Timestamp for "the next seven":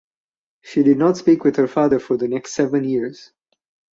2.17-2.83